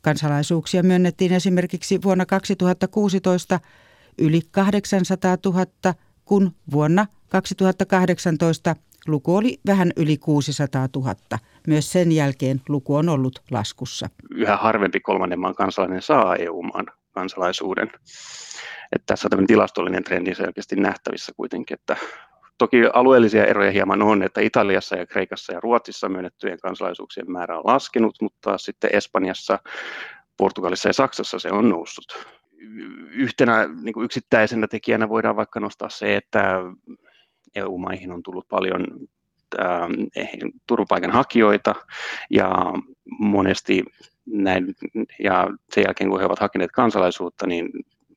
Kansalaisuuksia 0.00 0.82
myönnettiin 0.82 1.32
esimerkiksi 1.32 2.02
vuonna 2.02 2.26
2016 2.26 3.60
yli 4.18 4.40
800 4.50 5.36
000, 5.44 5.66
kun 6.24 6.54
vuonna 6.70 7.06
2018 7.28 8.76
luku 9.06 9.36
oli 9.36 9.58
vähän 9.66 9.92
yli 9.96 10.16
600 10.16 10.88
000. 10.96 11.14
Myös 11.66 11.92
sen 11.92 12.12
jälkeen 12.12 12.60
luku 12.68 12.96
on 12.96 13.08
ollut 13.08 13.42
laskussa. 13.50 14.08
Yhä 14.34 14.56
harvempi 14.56 15.00
kolmannen 15.00 15.40
maan 15.40 15.54
kansalainen 15.54 16.02
saa 16.02 16.36
EU-maan 16.36 16.86
kansalaisuuden. 17.12 17.90
Että 18.92 19.06
tässä 19.06 19.26
on 19.26 19.30
tämmöinen 19.30 19.46
tilastollinen 19.46 20.04
trendi 20.04 20.34
selkeästi 20.34 20.76
nähtävissä 20.76 21.32
kuitenkin, 21.36 21.74
että 21.74 21.96
Toki 22.58 22.76
alueellisia 22.92 23.46
eroja 23.46 23.70
hieman 23.70 24.02
on, 24.02 24.22
että 24.22 24.40
Italiassa 24.40 24.96
ja 24.96 25.06
Kreikassa 25.06 25.52
ja 25.52 25.60
Ruotsissa 25.60 26.08
myönnettyjen 26.08 26.58
kansalaisuuksien 26.62 27.30
määrä 27.30 27.58
on 27.58 27.66
laskenut, 27.66 28.14
mutta 28.20 28.58
sitten 28.58 28.90
Espanjassa, 28.92 29.58
Portugalissa 30.36 30.88
ja 30.88 30.92
Saksassa 30.92 31.38
se 31.38 31.50
on 31.50 31.68
noussut. 31.68 32.26
Yhtenä 33.10 33.68
niin 33.82 33.92
kuin 33.92 34.04
yksittäisenä 34.04 34.66
tekijänä 34.66 35.08
voidaan 35.08 35.36
vaikka 35.36 35.60
nostaa 35.60 35.88
se, 35.88 36.16
että 36.16 36.60
EU-maihin 37.56 38.12
on 38.12 38.22
tullut 38.22 38.48
paljon 38.48 38.86
ähm, 39.60 39.92
turvapaikanhakijoita 40.66 41.74
ja 42.30 42.50
monesti 43.18 43.84
näin, 44.26 44.74
ja 45.18 45.48
sen 45.74 45.84
jälkeen 45.86 46.10
kun 46.10 46.20
he 46.20 46.26
ovat 46.26 46.38
hakeneet 46.38 46.72
kansalaisuutta, 46.72 47.46
niin 47.46 47.70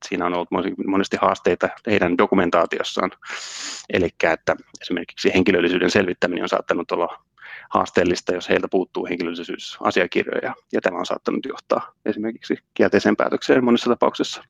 siinä 0.06 0.26
on 0.26 0.34
ollut 0.34 0.50
monesti 0.88 1.18
haasteita 1.22 1.70
heidän 1.88 2.18
dokumentaatiossaan. 2.18 3.12
Eli 3.94 4.10
että 4.24 4.56
esimerkiksi 4.82 5.32
henkilöllisyyden 5.34 5.92
selvittäminen 5.92 6.44
on 6.44 6.50
saattanut 6.50 6.92
olla 6.92 7.24
haasteellista, 7.70 8.34
jos 8.34 8.50
heiltä 8.50 8.68
puuttuu 8.72 9.06
henkilöllisyysasiakirjoja, 9.06 10.54
ja 10.72 10.82
tämä 10.82 11.00
on 11.00 11.06
saattanut 11.06 11.46
johtaa 11.46 11.94
esimerkiksi 12.06 12.58
kielteiseen 12.74 13.16
päätökseen 13.16 13.64
monessa 13.64 13.90
tapauksessa. 13.90 14.44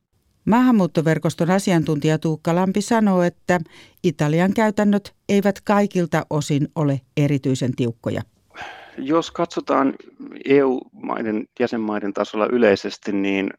Maahanmuuttoverkoston 0.44 1.50
asiantuntija 1.50 2.18
Tuukka 2.18 2.54
Lampi 2.54 2.80
sanoo, 2.80 3.22
että 3.22 3.60
Italian 4.04 4.54
käytännöt 4.54 5.14
eivät 5.28 5.60
kaikilta 5.60 6.26
osin 6.30 6.68
ole 6.74 7.00
erityisen 7.16 7.76
tiukkoja. 7.76 8.22
Jos 8.98 9.30
katsotaan 9.30 9.94
EU-maiden 10.44 11.44
jäsenmaiden 11.60 12.12
tasolla 12.12 12.46
yleisesti, 12.46 13.12
niin 13.12 13.50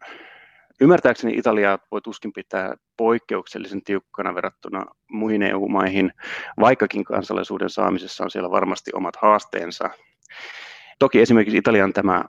Ymmärtääkseni 0.82 1.38
Italiaa 1.38 1.80
voi 1.92 2.02
tuskin 2.02 2.34
pitää 2.34 2.76
poikkeuksellisen 2.98 3.82
tiukkana 3.84 4.36
verrattuna 4.36 4.86
muihin 5.12 5.44
EU-maihin, 5.44 6.14
vaikkakin 6.60 7.04
kansalaisuuden 7.04 7.70
saamisessa 7.70 8.24
on 8.24 8.32
siellä 8.32 8.52
varmasti 8.52 8.92
omat 8.94 9.16
haasteensa. 9.22 9.90
Toki 11.00 11.22
esimerkiksi 11.22 11.58
Italian 11.58 11.94
tämä 11.94 12.24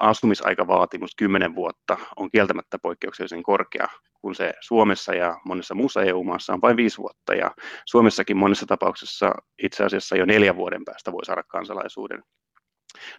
asumisaikavaatimus 0.00 1.10
10 1.16 1.54
vuotta 1.54 1.96
on 2.16 2.30
kieltämättä 2.30 2.78
poikkeuksellisen 2.78 3.42
korkea, 3.42 3.86
kun 4.20 4.34
se 4.34 4.52
Suomessa 4.60 5.14
ja 5.14 5.40
monessa 5.44 5.74
muussa 5.74 6.02
EU-maassa 6.02 6.52
on 6.52 6.60
vain 6.60 6.76
5 6.76 6.98
vuotta. 6.98 7.34
Ja 7.34 7.50
Suomessakin 7.86 8.36
monessa 8.36 8.66
tapauksessa 8.66 9.32
itse 9.62 9.84
asiassa 9.84 10.16
jo 10.16 10.24
neljän 10.24 10.56
vuoden 10.56 10.84
päästä 10.84 11.12
voi 11.12 11.24
saada 11.24 11.42
kansalaisuuden. 11.42 12.22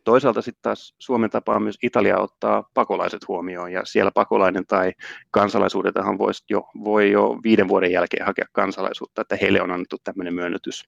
Toisaalta 0.04 0.42
sitten 0.42 0.62
taas 0.62 0.96
Suomen 1.00 1.30
tapaa 1.30 1.60
myös 1.60 1.78
Italia 1.84 2.20
ottaa 2.20 2.70
pakolaiset 2.74 3.28
huomioon 3.28 3.72
ja 3.72 3.86
siellä 3.86 4.12
pakolainen 4.12 4.66
tai 4.66 4.92
kansalaisuudetahan 5.32 6.18
voisi 6.18 6.44
jo, 6.50 6.70
voi 6.84 7.12
jo 7.12 7.40
viiden 7.44 7.68
vuoden 7.68 7.92
jälkeen 7.92 8.26
hakea 8.26 8.46
kansalaisuutta, 8.52 9.22
että 9.22 9.38
heille 9.42 9.62
on 9.62 9.72
annettu 9.72 9.98
tämmöinen 10.04 10.34
myönnytys. 10.34 10.84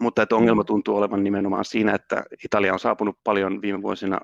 Mutta 0.00 0.22
että 0.22 0.36
ongelma 0.36 0.64
tuntuu 0.64 0.96
olevan 0.96 1.24
nimenomaan 1.24 1.64
siinä, 1.64 1.94
että 1.94 2.24
Italia 2.44 2.72
on 2.72 2.78
saapunut 2.78 3.18
paljon 3.24 3.62
viime 3.62 3.82
vuosina 3.82 4.20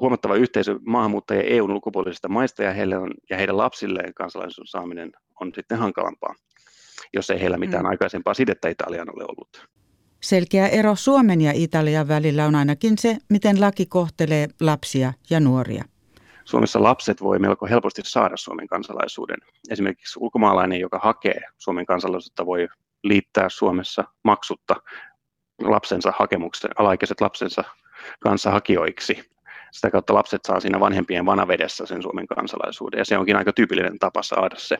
huomattava 0.00 0.34
yhteisö 0.34 0.78
maahanmuuttajia 0.86 1.42
EUn 1.42 1.70
ulkopuolisista 1.70 2.28
maista 2.28 2.62
ja, 2.62 2.72
heille 2.72 2.96
on, 2.96 3.10
ja 3.30 3.36
heidän 3.36 3.56
lapsilleen 3.56 4.14
kansalaisuuden 4.14 4.66
saaminen 4.66 5.12
on 5.40 5.52
sitten 5.54 5.78
hankalampaa, 5.78 6.34
jos 7.12 7.30
ei 7.30 7.40
heillä 7.40 7.58
mitään 7.58 7.84
mm. 7.84 7.90
aikaisempaa 7.90 8.34
sidettä 8.34 8.68
Italiaan 8.68 9.10
ole 9.16 9.24
ollut. 9.24 9.68
Selkeä 10.22 10.68
ero 10.68 10.96
Suomen 10.96 11.40
ja 11.40 11.52
Italian 11.54 12.08
välillä 12.08 12.46
on 12.46 12.54
ainakin 12.54 12.98
se, 12.98 13.16
miten 13.28 13.60
laki 13.60 13.86
kohtelee 13.86 14.48
lapsia 14.60 15.12
ja 15.30 15.40
nuoria. 15.40 15.84
Suomessa 16.44 16.82
lapset 16.82 17.22
voi 17.22 17.38
melko 17.38 17.66
helposti 17.66 18.02
saada 18.04 18.36
Suomen 18.36 18.66
kansalaisuuden. 18.66 19.38
Esimerkiksi 19.70 20.18
ulkomaalainen, 20.18 20.80
joka 20.80 20.98
hakee 21.02 21.40
Suomen 21.58 21.86
kansalaisuutta, 21.86 22.46
voi 22.46 22.68
liittää 23.04 23.48
Suomessa 23.48 24.04
maksutta 24.24 24.76
lapsensa 25.62 26.12
hakemuksen, 26.18 26.70
alaikäiset 26.78 27.20
lapsensa 27.20 27.64
kanssa 28.20 28.50
hakijoiksi. 28.50 29.30
Sitä 29.72 29.90
kautta 29.90 30.14
lapset 30.14 30.40
saa 30.46 30.60
siinä 30.60 30.80
vanhempien 30.80 31.26
vanavedessä 31.26 31.86
sen 31.86 32.02
Suomen 32.02 32.26
kansalaisuuden, 32.26 32.98
ja 32.98 33.04
se 33.04 33.18
onkin 33.18 33.36
aika 33.36 33.52
tyypillinen 33.52 33.98
tapa 33.98 34.22
saada 34.22 34.56
se. 34.58 34.76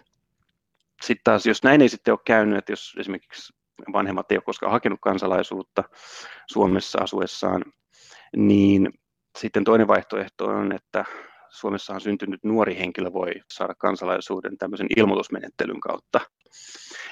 Sitten 1.02 1.24
taas, 1.24 1.46
jos 1.46 1.62
näin 1.62 1.80
ei 1.82 1.88
sitten 1.88 2.12
ole 2.12 2.20
käynyt, 2.26 2.58
että 2.58 2.72
jos 2.72 2.94
esimerkiksi 2.98 3.52
vanhemmat 3.92 4.32
ei 4.32 4.36
ole 4.36 4.42
koskaan 4.42 4.72
hakenut 4.72 4.98
kansalaisuutta 5.02 5.84
Suomessa 6.50 6.98
asuessaan, 7.02 7.64
niin 8.36 8.92
sitten 9.38 9.64
toinen 9.64 9.88
vaihtoehto 9.88 10.44
on, 10.44 10.72
että 10.72 11.04
Suomessa 11.50 11.94
on 11.94 12.00
syntynyt 12.00 12.44
nuori 12.44 12.78
henkilö 12.78 13.12
voi 13.12 13.32
saada 13.52 13.74
kansalaisuuden 13.74 14.58
tämmöisen 14.58 14.86
ilmoitusmenettelyn 14.96 15.80
kautta. 15.80 16.20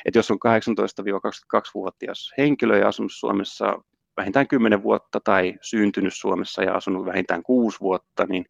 Et 0.04 0.14
jos 0.14 0.30
on 0.30 0.38
18-22-vuotias 0.46 2.32
henkilö 2.38 2.78
ja 2.78 2.88
asunut 2.88 3.12
Suomessa 3.14 3.78
vähintään 4.18 4.48
10 4.48 4.82
vuotta 4.82 5.20
tai 5.24 5.54
syntynyt 5.60 6.14
Suomessa 6.14 6.62
ja 6.62 6.74
asunut 6.74 7.06
vähintään 7.06 7.42
6 7.42 7.80
vuotta, 7.80 8.26
niin 8.26 8.44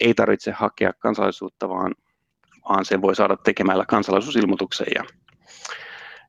ei 0.00 0.14
tarvitse 0.14 0.50
hakea 0.50 0.92
kansalaisuutta, 0.98 1.68
vaan, 1.68 1.94
vaan 2.68 2.84
sen 2.84 3.02
voi 3.02 3.14
saada 3.14 3.36
tekemällä 3.36 3.84
kansalaisuusilmoituksen. 3.88 4.86
Ja, 4.94 5.04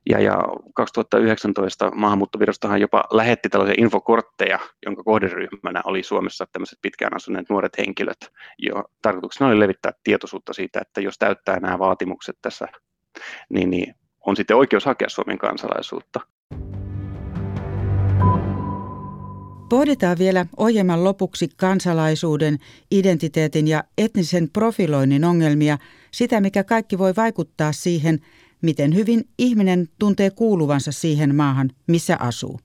ja, 0.08 0.20
ja 0.20 0.38
2019 0.74 1.90
maahanmuuttovirastohan 1.90 2.80
jopa 2.80 3.04
lähetti 3.10 3.48
tällaisia 3.48 3.74
infokortteja, 3.78 4.58
jonka 4.86 5.02
kohderyhmänä 5.02 5.82
oli 5.84 6.02
Suomessa 6.02 6.46
tämmöiset 6.52 6.78
pitkään 6.82 7.16
asuneet 7.16 7.50
nuoret 7.50 7.78
henkilöt. 7.78 8.32
Jo 8.58 8.84
tarkoituksena 9.02 9.50
oli 9.50 9.60
levittää 9.60 9.92
tietoisuutta 10.04 10.52
siitä, 10.52 10.80
että 10.80 11.00
jos 11.00 11.18
täyttää 11.18 11.60
nämä 11.60 11.78
vaatimukset 11.78 12.36
tässä, 12.42 12.68
niin, 13.48 13.70
niin 13.70 13.94
on 14.26 14.36
sitten 14.36 14.56
oikeus 14.56 14.84
hakea 14.84 15.08
Suomen 15.08 15.38
kansalaisuutta. 15.38 16.20
Pohditaan 19.68 20.18
vielä 20.18 20.46
ohjelman 20.56 21.04
lopuksi 21.04 21.48
kansalaisuuden, 21.56 22.58
identiteetin 22.90 23.68
ja 23.68 23.84
etnisen 23.98 24.50
profiloinnin 24.50 25.24
ongelmia, 25.24 25.78
sitä 26.10 26.40
mikä 26.40 26.64
kaikki 26.64 26.98
voi 26.98 27.16
vaikuttaa 27.16 27.72
siihen, 27.72 28.20
miten 28.62 28.94
hyvin 28.94 29.28
ihminen 29.38 29.88
tuntee 29.98 30.30
kuuluvansa 30.30 30.92
siihen 30.92 31.34
maahan, 31.34 31.70
missä 31.86 32.16
asuu. 32.20 32.60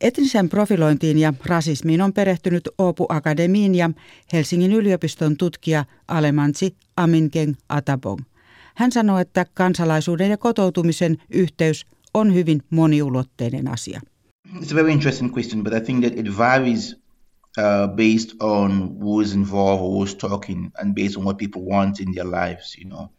Etnisen 0.00 0.48
profilointiin 0.48 1.18
ja 1.18 1.34
rasismiin 1.46 2.02
on 2.02 2.12
perehtynyt 2.12 2.68
Oopu 2.78 3.06
Akademiin 3.08 3.74
ja 3.74 3.90
Helsingin 4.32 4.72
yliopiston 4.72 5.36
tutkija 5.36 5.84
Alemansi 6.08 6.76
Aminkeng 6.96 7.54
Atabong. 7.68 8.20
Hän 8.74 8.92
sanoo, 8.92 9.18
että 9.18 9.46
kansalaisuuden 9.54 10.30
ja 10.30 10.36
kotoutumisen 10.36 11.16
yhteys 11.30 11.86
on 12.14 12.34
hyvin 12.34 12.62
moniulotteinen 12.70 13.68
asia. 13.68 14.00
It's 14.54 14.72
a 14.72 14.74
very 14.74 14.92
interesting 14.92 15.30
question, 15.30 15.62
but 15.62 15.74
I 15.74 15.80
think 15.80 16.04
that 16.04 16.18
it 16.18 16.26
varies 16.28 16.94
uh, 17.58 17.86
based 17.86 18.34
on 18.40 18.98
who 19.00 19.20
is 19.20 19.34
involved, 19.34 19.80
who 19.80 20.04
is 20.04 20.14
talking, 20.14 20.72
and 20.78 20.94
based 20.94 21.16
on 21.16 21.24
what 21.24 21.38
people 21.38 21.62
want 21.62 22.00
in 22.00 22.12
their 22.14 22.24
lives. 22.24 22.76
You 22.78 22.88
know, 22.88 23.10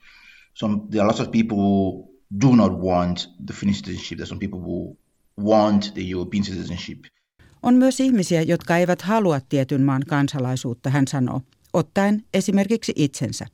some 0.54 0.88
there 0.90 1.02
are 1.02 1.08
lots 1.08 1.20
of 1.20 1.32
people 1.32 1.58
who 1.58 2.08
do 2.38 2.56
not 2.56 2.72
want 2.72 3.28
the 3.48 3.54
Finnish 3.54 3.78
citizenship. 3.78 4.18
There's 4.18 4.30
some 4.30 4.40
people 4.40 4.60
who 4.60 4.98
want 5.38 5.94
the 5.94 6.04
European 6.04 6.44
citizenship. 6.44 7.00
On 7.64 7.76
myös 7.76 8.00
ihmisiä, 8.00 8.42
jotka 8.42 8.78
eivät 8.78 9.02
halua 9.02 9.40
tietyn 9.50 9.82
maan 9.82 10.02
kansalaisuutta, 10.08 10.90
hän 10.90 11.08
sanoo, 11.08 11.42
ottaen 11.74 12.24
esimerkiksi 12.34 12.94
itsensä. 12.96 13.46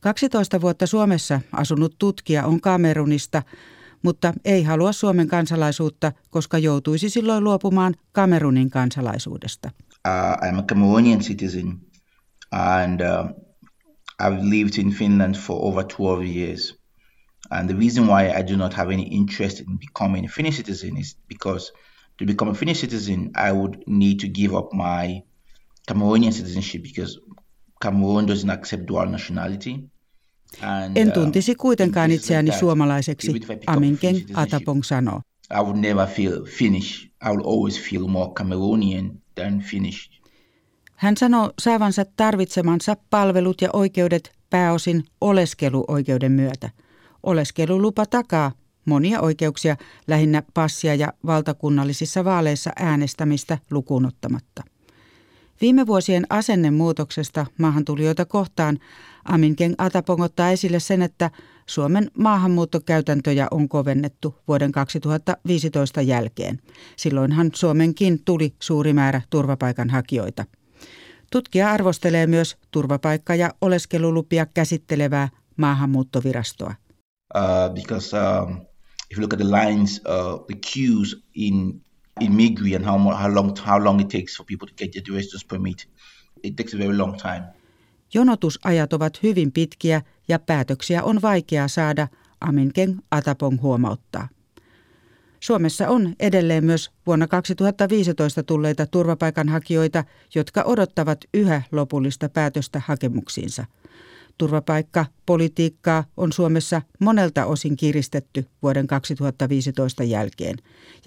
12 0.00 0.60
vuotta 0.60 0.86
Suomessa 0.86 1.40
asunut 1.52 1.94
tutkija 1.98 2.46
on 2.46 2.60
Kamerunista, 2.60 3.42
mutta 4.02 4.32
ei 4.44 4.62
halua 4.62 4.92
Suomen 4.92 5.28
kansalaisuutta, 5.28 6.12
koska 6.30 6.58
joutuisi 6.58 7.10
silloin 7.10 7.44
luopumaan 7.44 7.94
Kamerunin 8.12 8.70
kansalaisuudesta. 8.70 9.70
Uh, 10.08 10.48
I'm 10.48 10.58
a 10.58 10.62
Cameroonian 10.62 11.22
citizen 11.22 11.80
and 12.52 13.00
uh, 13.00 13.30
I've 14.20 14.42
lived 14.42 14.78
in 14.78 14.90
Finland 14.90 15.34
for 15.34 15.56
over 15.62 15.84
12 15.84 16.24
years. 16.24 16.80
And 17.50 17.68
the 17.68 17.76
reason 17.76 18.06
why 18.06 18.28
I 18.28 18.42
do 18.42 18.56
not 18.56 18.74
have 18.74 18.92
any 18.92 19.02
interest 19.02 19.60
in 19.60 19.78
becoming 19.78 20.24
a 20.24 20.28
Finnish 20.28 20.56
citizen 20.56 20.96
is 20.96 21.16
because 21.28 21.72
to 22.18 22.26
become 22.26 22.50
a 22.50 22.54
Finnish 22.54 22.80
citizen, 22.80 23.32
I 23.34 23.52
would 23.52 23.84
need 23.86 24.20
to 24.20 24.28
give 24.28 24.54
up 24.54 24.72
my 24.72 25.22
Cameroonian 25.88 26.32
citizenship 26.32 26.82
because 26.82 27.18
Cameroon 27.80 28.26
doesn't 28.26 28.50
accept 28.50 28.86
dual 28.86 29.06
nationality. 29.06 29.88
En 30.94 31.08
uh, 31.08 31.14
tuntisi 31.14 31.54
kuitenkaan 31.54 32.10
itseäni 32.10 32.52
suomalaiseksi, 32.52 33.40
Aminken 33.66 34.16
Atapong 34.34 34.82
sanoo. 34.82 35.20
I 35.60 35.62
would 35.62 35.76
never 35.76 36.06
feel 36.08 36.44
Finnish. 36.44 37.04
I 37.04 37.30
will 37.30 37.46
always 37.46 37.90
feel 37.90 38.06
more 38.06 38.32
Cameroonian 38.32 39.10
than 39.34 39.60
Finnish. 39.60 40.10
Hän 40.96 41.16
sanoo 41.16 41.52
saavansa 41.58 42.04
tarvitsemansa 42.16 42.96
palvelut 43.10 43.60
ja 43.60 43.68
oikeudet 43.72 44.32
pääosin 44.50 45.04
oleskeluoikeuden 45.20 46.32
myötä. 46.32 46.70
Oleskelulupa 47.22 48.06
takaa 48.06 48.52
monia 48.84 49.20
oikeuksia, 49.20 49.76
lähinnä 50.08 50.42
passia 50.54 50.94
ja 50.94 51.12
valtakunnallisissa 51.26 52.24
vaaleissa 52.24 52.70
äänestämistä 52.76 53.58
lukuun 53.70 54.06
ottamatta. 54.06 54.62
Viime 55.60 55.86
vuosien 55.86 56.26
asennemuutoksesta 56.30 57.46
maahantulijoita 57.58 58.24
kohtaan 58.24 58.78
Aminken 59.24 59.74
Atapong 59.78 60.22
ottaa 60.22 60.50
esille 60.50 60.80
sen, 60.80 61.02
että 61.02 61.30
Suomen 61.66 62.10
maahanmuuttokäytäntöjä 62.18 63.48
on 63.50 63.68
kovennettu 63.68 64.34
vuoden 64.48 64.72
2015 64.72 66.02
jälkeen. 66.02 66.58
Silloinhan 66.96 67.50
Suomenkin 67.54 68.24
tuli 68.24 68.54
suuri 68.58 68.92
määrä 68.92 69.22
turvapaikanhakijoita. 69.30 70.44
Tutkija 71.32 71.72
arvostelee 71.72 72.26
myös 72.26 72.56
turvapaikka- 72.70 73.34
ja 73.34 73.54
oleskelulupia 73.60 74.46
käsittelevää 74.46 75.28
maahanmuuttovirastoa. 75.56 76.74
Uh, 77.34 77.74
because 77.74 78.16
um, 78.16 78.52
if 79.10 79.18
you 79.18 79.20
look 79.20 79.32
at 79.32 79.38
the 79.38 79.50
lines, 79.50 80.00
uh, 80.00 80.46
the 80.46 80.58
queues 80.74 81.16
in 81.34 81.80
in 82.20 82.32
Migri 82.32 82.74
and 82.74 82.84
how, 82.84 82.98
how, 82.98 83.28
long, 83.28 83.56
how 83.56 83.78
long 83.78 84.00
it 84.00 84.08
takes 84.08 84.36
for 84.36 84.44
people 84.44 84.66
to 84.66 84.74
get 84.74 84.92
their 84.92 85.02
permit, 85.48 85.86
it 86.42 86.56
takes 86.56 86.74
a 86.74 86.76
very 86.76 86.92
long 86.92 87.16
time. 87.16 87.44
Jonotusajat 88.14 88.92
ovat 88.92 89.22
hyvin 89.22 89.52
pitkiä 89.52 90.02
ja 90.28 90.38
päätöksiä 90.38 91.02
on 91.02 91.22
vaikea 91.22 91.68
saada, 91.68 92.08
Aminken 92.40 93.02
Atapong 93.10 93.62
huomauttaa. 93.62 94.28
Suomessa 95.40 95.88
on 95.88 96.14
edelleen 96.20 96.64
myös 96.64 96.90
vuonna 97.06 97.26
2015 97.26 98.42
tulleita 98.42 98.86
turvapaikanhakijoita, 98.86 100.04
jotka 100.34 100.62
odottavat 100.62 101.18
yhä 101.34 101.62
lopullista 101.72 102.28
päätöstä 102.28 102.82
hakemuksiinsa. 102.86 103.64
Turvapaikkapolitiikkaa 104.38 106.04
on 106.16 106.32
Suomessa 106.32 106.82
monelta 106.98 107.46
osin 107.46 107.76
kiristetty 107.76 108.46
vuoden 108.62 108.86
2015 108.86 110.04
jälkeen, 110.04 110.56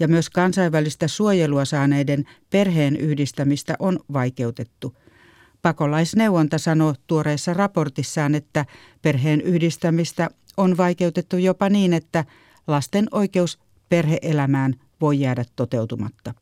ja 0.00 0.08
myös 0.08 0.30
kansainvälistä 0.30 1.08
suojelua 1.08 1.64
saaneiden 1.64 2.24
perheen 2.50 2.96
yhdistämistä 2.96 3.76
on 3.78 4.00
vaikeutettu– 4.12 4.96
Pakolaisneuvonta 5.64 6.58
sanoo 6.58 6.94
tuoreessa 7.06 7.54
raportissaan, 7.54 8.34
että 8.34 8.66
perheen 9.02 9.40
yhdistämistä 9.40 10.30
on 10.56 10.76
vaikeutettu 10.76 11.36
jopa 11.36 11.68
niin, 11.68 11.92
että 11.92 12.24
lasten 12.66 13.06
oikeus 13.10 13.58
perheelämään 13.88 14.74
voi 15.00 15.20
jäädä 15.20 15.44
toteutumatta. 15.56 16.34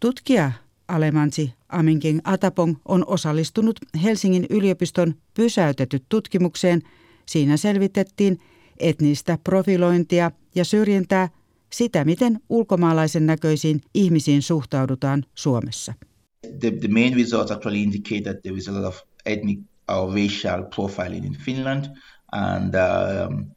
Tutkija 0.00 0.52
Alemansi 0.88 1.54
Aminking 1.68 2.20
Atapong 2.24 2.76
on 2.84 3.04
osallistunut 3.06 3.80
Helsingin 4.02 4.46
yliopiston 4.50 5.14
pysäytetyt 5.34 6.04
tutkimukseen. 6.08 6.82
Siinä 7.26 7.56
selvitettiin 7.56 8.40
etnistä 8.78 9.38
profilointia 9.44 10.30
ja 10.54 10.64
syrjintää 10.64 11.28
sitä, 11.72 12.04
miten 12.04 12.40
ulkomaalaisen 12.48 13.26
näköisiin 13.26 13.80
ihmisiin 13.94 14.42
suhtaudutaan 14.42 15.24
Suomessa. 15.34 15.94
The, 16.42 16.70
the 16.70 16.88
main 16.88 17.14
results 17.14 17.50
actually 17.50 17.82
indicate 17.82 18.24
that 18.24 18.42
there 18.42 18.56
is 18.56 18.68
a 18.68 18.72
lot 18.72 18.84
of 18.84 19.02
ethnic 19.26 19.58
or 19.88 20.10
racial 20.10 20.64
profiling 20.64 21.26
in 21.26 21.34
Finland 21.34 21.90
and 22.32 22.74
um, 22.74 23.50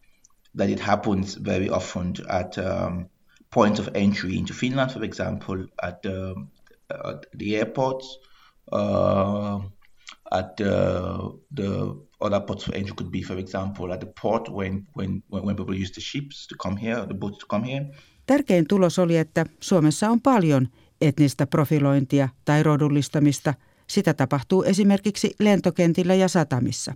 that 0.56 0.70
it 0.70 0.80
happens 0.80 1.36
very 1.36 1.70
often 1.70 2.16
at 2.30 2.58
um, 2.58 3.08
points 3.52 3.80
of 3.80 3.90
entry 3.96 4.38
into 4.38 4.54
Finland, 4.54 4.92
for 4.92 5.04
example, 5.04 5.66
at, 5.82 6.02
the 6.02 6.36
at 6.90 7.26
the 7.34 7.56
airports, 7.56 8.20
uh, 8.72 9.60
at 10.32 10.58
the, 10.58 11.40
the 11.52 11.96
other 12.20 12.40
ports 12.42 12.68
of 12.68 12.74
entry 12.74 12.96
could 12.96 13.12
be, 13.12 13.22
for 13.22 13.38
example, 13.38 13.94
at 13.94 14.00
the 14.00 14.08
port 14.08 14.50
when, 14.50 14.88
when, 14.94 15.24
when 15.30 15.56
people 15.56 15.76
use 15.76 15.92
the 15.92 16.02
ships 16.02 16.48
to 16.48 16.56
come 16.56 16.76
here, 16.76 16.98
or 17.00 17.06
the 17.06 17.14
boats 17.14 17.38
to 17.38 17.46
come 17.46 17.64
here. 17.64 17.86
Tärkein 18.26 18.68
tulos 18.68 19.00
oli, 19.00 19.18
että 19.18 19.46
Suomessa 19.60 20.10
on 20.10 20.22
paljon 20.22 20.68
etnistä 21.02 21.48
profilointia 21.48 22.30
tai 22.46 22.64
rodullistamista. 22.64 23.54
Sitä 23.88 24.14
tapahtuu 24.14 24.64
esimerkiksi 24.64 25.36
lentokentillä 25.40 26.16
ja 26.16 26.28
satamissa. 26.28 26.94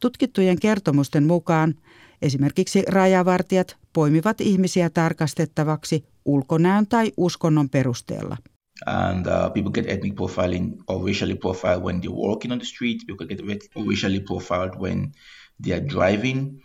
Tutkittujen 0.00 0.60
kertomusten 0.60 1.24
mukaan 1.24 1.74
esimerkiksi 2.22 2.82
rajavartijat 2.88 3.76
poimivat 3.92 4.40
ihmisiä 4.40 4.90
tarkastettavaksi 4.90 6.04
ulkonäön 6.24 6.86
tai 6.86 7.12
uskonnon 7.16 7.70
perusteella– 7.70 8.36
and 8.86 9.26
uh, 9.26 9.50
people 9.50 9.72
get 9.72 9.86
ethnic 9.86 10.14
profiling 10.14 10.82
or 10.88 11.04
racially 11.06 11.36
profiled 11.36 11.82
when 11.82 12.00
they're 12.00 12.10
walking 12.10 12.52
on 12.52 12.58
the 12.58 12.66
street. 12.66 13.06
People 13.06 13.26
get 13.26 13.40
racially 13.76 14.20
profiled 14.20 14.76
when 14.78 15.12
they 15.62 15.72
are 15.72 15.80
driving. 15.80 16.62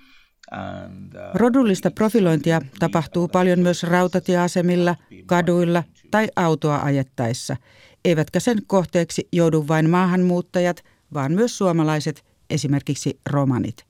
And, 0.51 1.13
uh, 1.13 1.35
Rodullista 1.35 1.91
profilointia 1.91 2.61
tapahtuu 2.79 3.27
paljon 3.27 3.59
myös 3.59 3.83
rautatieasemilla, 3.83 4.95
kaduilla 5.25 5.83
tai 6.11 6.27
autoa 6.35 6.81
ajettaessa. 6.81 7.57
Eivätkä 8.05 8.39
sen 8.39 8.57
kohteeksi 8.67 9.27
joudu 9.31 9.67
vain 9.67 9.89
maahanmuuttajat, 9.89 10.83
vaan 11.13 11.31
myös 11.31 11.57
suomalaiset, 11.57 12.25
esimerkiksi 12.49 13.19
romanit. 13.29 13.85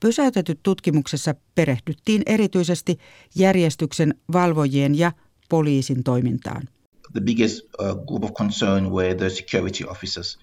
Pysäytetyt 0.00 0.60
tutkimuksessa 0.62 1.34
perehdyttiin 1.54 2.22
erityisesti 2.26 2.98
järjestyksen 3.34 4.14
valvojien 4.32 4.98
ja 4.98 5.12
poliisin 5.48 6.04
toimintaan 6.04 6.68
the 7.12 7.20
biggest 7.20 7.62
uh, 7.78 7.94
group 8.06 8.24
of 8.24 8.34
concern 8.34 8.90
were 8.90 9.14
the 9.14 9.30
security 9.30 9.84
officers. 9.84 10.38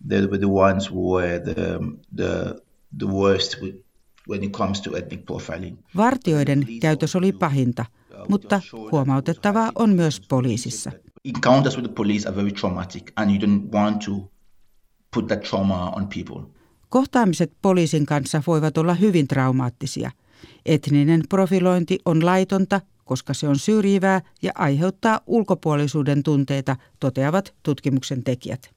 They 0.00 0.26
were 0.26 0.38
the 0.38 0.48
ones 0.48 0.90
who 0.90 1.00
were 1.00 1.38
the, 1.38 1.78
the, 2.12 2.62
the 2.96 3.06
worst 3.06 3.60
with, 3.60 3.76
when 4.28 4.44
it 4.44 4.52
comes 4.52 4.80
to 4.80 4.96
ethnic 4.96 5.24
profiling. 5.24 5.78
Vartioiden 5.96 6.66
käytös 6.80 7.16
oli 7.16 7.32
pahinta, 7.32 7.84
mutta 8.28 8.60
huomautettavaa 8.92 9.72
on 9.74 9.90
myös 9.90 10.20
poliisissa. 10.28 10.92
Encounters 11.24 11.76
with 11.76 11.88
the 11.88 11.94
police 11.94 12.28
are 12.28 12.36
very 12.36 12.52
traumatic 12.52 13.12
and 13.16 13.30
you 13.30 13.38
don't 13.38 13.72
want 13.72 13.98
to 14.04 14.30
put 15.14 15.26
that 15.26 15.40
trauma 15.40 15.90
on 15.90 16.08
people. 16.08 16.50
Kohtaamiset 16.88 17.52
poliisin 17.62 18.06
kanssa 18.06 18.42
voivat 18.46 18.78
olla 18.78 18.94
hyvin 18.94 19.28
traumaattisia. 19.28 20.10
Etninen 20.66 21.22
profilointi 21.28 21.98
on 22.04 22.26
laitonta 22.26 22.80
koska 23.04 23.34
se 23.34 23.48
on 23.48 23.58
syrjivää 23.58 24.20
ja 24.42 24.52
aiheuttaa 24.54 25.20
ulkopuolisuuden 25.26 26.22
tunteita, 26.22 26.76
toteavat 27.00 27.54
tutkimuksen 27.62 28.24
tekijät. 28.24 28.70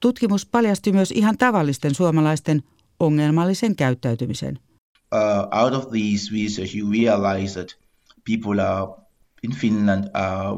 Tutkimus 0.00 0.46
paljasti 0.46 0.92
myös 0.92 1.10
ihan 1.10 1.38
tavallisten 1.38 1.94
suomalaisten 1.94 2.62
ongelmallisen 3.02 3.76
käyttäytymisen. 3.76 4.58
Uh, 5.14 5.62
out 5.62 5.74
of 5.74 5.90
these 5.90 6.32
research 6.32 6.74
you 6.76 6.90
realize 6.90 7.60
that 7.60 7.76
people 8.24 8.60
are 8.60 8.86
in 9.42 9.52
Finland 9.56 10.04
are 10.14 10.56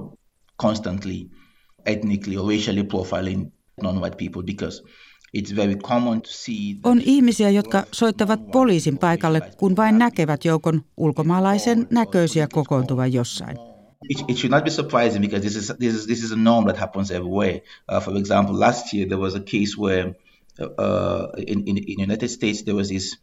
constantly 0.63 1.31
ethnically 1.87 2.37
or 2.37 2.49
racially 2.49 2.83
profiling 2.83 3.53
non-white 3.83 4.17
people 4.17 4.43
because 4.43 4.83
on 6.85 7.01
ihmisiä, 7.01 7.51
jotka 7.51 7.85
soittavat 7.93 8.51
poliisin 8.53 8.99
paikalle, 8.99 9.41
kun 9.57 9.77
vain 9.77 9.99
näkevät 9.99 10.45
joukon 10.45 10.83
ulkomaalaisen 10.97 11.87
näköisiä 11.91 12.49
kokoontuvan 12.53 13.13
jossain. 13.13 13.57
It, 14.09 14.25
it 14.29 14.37
should 14.37 14.51
not 14.51 14.65
be 14.65 14.71
surprising 14.71 15.21
because 15.21 15.41
this 15.41 15.57
is 15.57 15.73
this 15.79 15.95
is 15.95 16.07
this 16.07 16.23
is 16.25 16.33
a 16.33 16.37
norm 16.37 16.65
that 16.65 16.77
happens 16.77 17.11
everywhere. 17.11 17.61
Uh, 17.93 18.03
for 18.03 18.17
example, 18.17 18.61
last 18.61 18.95
year 18.95 19.09
there 19.09 19.21
was 19.21 19.35
a 19.35 19.41
case 19.41 19.79
where 19.79 20.15
uh, 20.61 21.29
in, 21.47 21.63
in 21.67 21.79
in 21.79 22.01
United 22.01 22.29
States 22.29 22.63
there 22.63 22.77
was 22.77 22.89
this 22.89 23.19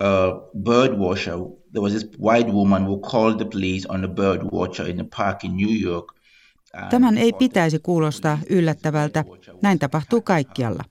uh, 0.00 0.62
bird 0.62 0.98
watcher. 0.98 1.36
There 1.72 1.82
was 1.82 1.92
this 1.92 2.06
white 2.18 2.52
woman 2.52 2.82
who 2.86 3.00
called 3.00 3.38
the 3.38 3.44
police 3.44 3.86
on 3.88 4.04
a 4.04 4.08
bird 4.08 4.42
watcher 4.52 4.88
in 4.88 4.96
the 4.96 5.06
park 5.16 5.44
in 5.44 5.56
New 5.56 5.80
York. 5.80 6.14
Tämän 6.90 7.18
ei 7.18 7.32
pitäisi 7.32 7.78
kuulostaa 7.78 8.38
yllättävältä. 8.50 9.24
Näin 9.62 9.78
tapahtuu 9.78 10.20
kaikkialla. 10.20 10.84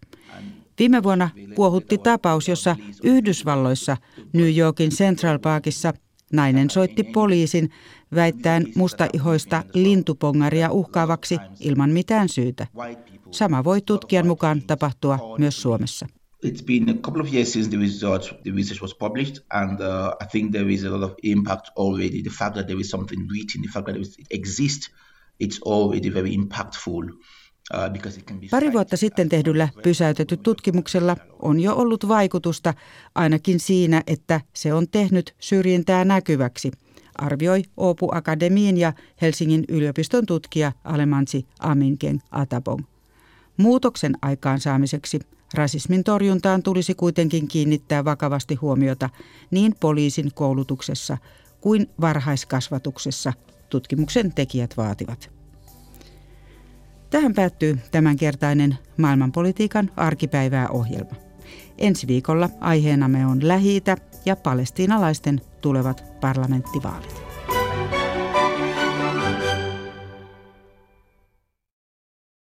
Viime 0.80 1.04
vuonna 1.04 1.30
kuohutti 1.56 1.98
tapaus, 1.98 2.48
jossa 2.48 2.76
Yhdysvalloissa 3.04 3.98
New 4.34 4.58
Yorkin 4.58 4.90
Central 4.90 5.40
Parkissa 5.40 5.94
nainen 6.34 6.70
soitti 6.70 7.04
poliisin 7.04 7.70
väittäen 8.16 8.68
mustaihoista 8.76 9.64
lintupongaria 9.74 10.72
uhkaavaksi 10.72 11.38
ilman 11.60 11.90
mitään 11.90 12.30
syytä. 12.30 12.68
Sama 13.32 13.64
voi 13.64 13.82
tutkijan 13.82 14.28
mukaan 14.28 14.62
tapahtua 14.62 15.20
myös 15.40 15.62
Suomessa. 15.62 16.08
It's 16.46 16.64
been 16.66 16.90
a 16.90 16.94
couple 16.94 17.22
of 17.22 17.34
years 17.34 17.54
since 17.54 17.70
the 17.70 17.78
the 18.44 18.52
research 18.52 18.82
was 18.82 18.96
published, 18.96 19.46
and 19.50 19.80
uh, 19.80 20.14
I 20.24 20.28
think 20.32 20.52
there 20.52 20.74
is 20.74 20.86
a 20.86 20.92
lot 20.92 21.04
of 21.04 21.14
impact 21.24 21.70
already. 21.78 22.22
The 22.22 22.30
fact 22.40 22.54
that 22.54 22.68
there 22.68 22.80
is 22.80 22.90
something 22.90 23.28
written, 23.32 23.62
the 23.62 23.72
fact 23.74 23.86
that 23.86 23.96
it 23.96 24.26
exists, 24.30 24.92
it's 25.44 25.60
already 25.66 26.14
very 26.14 26.34
impactful. 26.34 27.04
Uh, 27.74 28.50
Pari 28.52 28.74
vuotta 28.74 28.98
sitten 28.98 29.30
tehdyllä 29.30 29.70
pysäytetty 29.84 30.38
tutkimuksella 30.38 31.18
on 31.40 31.60
jo 31.60 31.76
ollut 31.76 32.08
vaikutusta 32.08 32.74
ainakin 33.16 33.60
siinä, 33.60 34.04
että 34.08 34.42
se 34.54 34.74
on 34.74 34.90
tehnyt 34.90 35.36
syrjintää 35.40 36.06
näkyväksi, 36.06 36.72
arvioi 37.18 37.64
Oopu 37.78 38.10
Akademiin 38.12 38.78
ja 38.78 38.94
Helsingin 39.22 39.66
yliopiston 39.70 40.26
tutkija 40.26 40.72
Alemansi 40.84 41.46
Aminken 41.60 42.20
Atabong. 42.32 42.84
Muutoksen 43.58 44.14
aikaansaamiseksi 44.22 45.20
rasismin 45.54 46.04
torjuntaan 46.04 46.64
tulisi 46.64 46.96
kuitenkin 46.96 47.48
kiinnittää 47.48 48.06
vakavasti 48.06 48.56
huomiota 48.56 49.10
niin 49.52 49.76
poliisin 49.80 50.32
koulutuksessa 50.34 51.18
kuin 51.62 51.90
varhaiskasvatuksessa, 52.02 53.34
tutkimuksen 53.70 54.34
tekijät 54.34 54.78
vaativat. 54.78 55.30
Tähän 57.10 57.34
päättyy 57.34 57.80
tämänkertainen 57.92 58.78
maailmanpolitiikan 58.98 59.92
arkipäivää 59.96 60.70
ohjelma. 60.70 61.16
Ensi 61.78 62.08
viikolla 62.08 62.50
aiheenamme 62.60 63.26
on 63.26 63.48
lähi 63.48 63.82
ja 64.28 64.36
palestiinalaisten 64.36 65.42
tulevat 65.62 66.04
parlamenttivaalit. 66.22 67.27